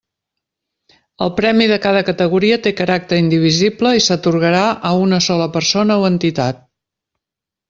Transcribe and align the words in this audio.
El 1.25 1.29
premi 1.39 1.67
de 1.71 1.77
cada 1.83 2.01
categoria 2.07 2.57
té 2.67 2.71
caràcter 2.79 3.19
indivisible 3.25 3.93
i 3.99 4.03
s'atorgarà 4.07 4.63
a 4.91 4.95
una 5.03 5.21
sola 5.27 5.51
persona 5.61 5.99
o 6.03 6.09
entitat. 6.11 6.67